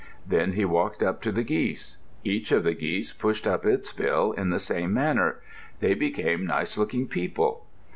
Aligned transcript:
Then 0.25 0.53
he 0.53 0.65
walked 0.65 1.03
up 1.03 1.21
to 1.21 1.31
the 1.31 1.43
geese. 1.43 1.97
Each 2.23 2.51
of 2.51 2.63
the 2.63 2.73
geese 2.73 3.13
pushed 3.13 3.45
up 3.45 3.67
its 3.67 3.93
bill 3.93 4.31
in 4.31 4.49
the 4.49 4.57
same 4.59 4.95
manner; 4.95 5.39
they 5.79 5.93
became 5.93 6.43
nice 6.43 6.75
looking 6.75 7.07
people. 7.07 7.67